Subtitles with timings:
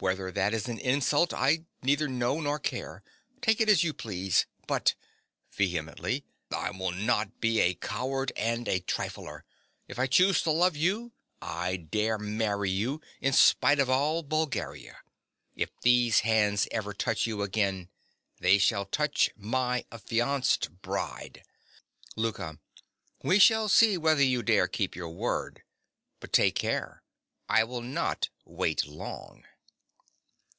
[0.00, 3.02] Whether that is an insult I neither know nor care:
[3.40, 4.44] take it as you please.
[4.66, 4.94] But
[5.50, 9.44] (vehemently) I will not be a coward and a trifler.
[9.88, 14.98] If I choose to love you, I dare marry you, in spite of all Bulgaria.
[15.56, 17.88] If these hands ever touch you again,
[18.38, 21.44] they shall touch my affianced bride.
[22.14, 22.58] LOUKA.
[23.22, 25.62] We shall see whether you dare keep your word.
[26.20, 27.02] But take care.
[27.48, 29.46] I will not wait long.